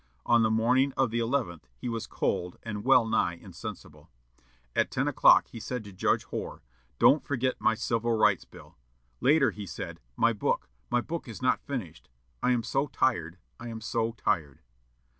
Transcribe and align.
On 0.25 0.41
the 0.41 0.49
morning 0.49 0.93
of 0.97 1.11
the 1.11 1.19
eleventh 1.19 1.67
he 1.77 1.87
was 1.87 2.07
cold 2.07 2.57
and 2.63 2.83
well 2.83 3.05
nigh 3.05 3.33
insensible. 3.35 4.09
At 4.75 4.89
ten 4.89 5.07
o'clock 5.07 5.49
he 5.49 5.59
said 5.59 5.83
to 5.83 5.93
Judge 5.93 6.23
Hoar, 6.23 6.63
"Don't 6.97 7.23
forget 7.23 7.61
my 7.61 7.75
Civil 7.75 8.17
Rights 8.17 8.43
Bill." 8.43 8.79
Later, 9.19 9.51
he 9.51 9.67
said, 9.67 9.99
"My 10.17 10.33
book! 10.33 10.69
my 10.89 11.01
book 11.01 11.27
is 11.27 11.39
not 11.39 11.61
finished.... 11.61 12.09
I 12.41 12.49
am 12.49 12.63
so 12.63 12.87
tired! 12.87 13.37
I 13.59 13.67
am 13.67 13.79
so 13.79 14.13
tired!" 14.13 14.63